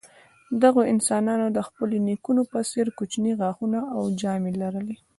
[0.63, 4.95] دغو انسانانو د خپلو نیکونو په څېر کوچني غاښونه او ژامې لرلې.